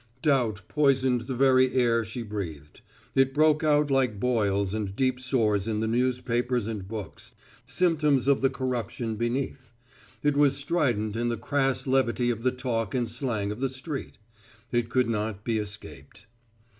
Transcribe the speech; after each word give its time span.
Doubt 0.23 0.63
poisoned 0.67 1.21
the 1.27 1.35
very 1.35 1.75
air 1.75 2.03
she 2.03 2.23
breathed; 2.23 2.81
it 3.13 3.35
broke 3.35 3.63
out 3.63 3.91
like 3.91 4.19
boils 4.19 4.73
and 4.73 4.95
deep 4.95 5.19
sores 5.19 5.67
in 5.67 5.79
the 5.79 5.85
newspapers 5.87 6.65
and 6.65 6.87
books, 6.87 7.33
symptoms 7.67 8.27
of 8.27 8.41
the 8.41 8.49
corruption 8.49 9.15
beneath; 9.15 9.73
it 10.23 10.35
was 10.35 10.57
strident 10.57 11.15
in 11.15 11.29
the 11.29 11.37
crass 11.37 11.85
levity 11.85 12.31
of 12.31 12.41
the 12.41 12.49
talk 12.51 12.95
and 12.95 13.11
slang 13.11 13.51
of 13.51 13.59
the 13.59 13.69
street. 13.69 14.17
It 14.71 14.89
could 14.89 15.07
not 15.07 15.43
be 15.43 15.59
escaped. 15.59 16.25